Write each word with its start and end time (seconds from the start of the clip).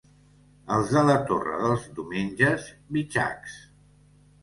Els 0.77 0.93
de 0.93 1.03
la 1.09 1.17
Torre 1.27 1.61
dels 1.67 1.87
Domenges, 2.01 2.69
bitxacs. 2.99 3.63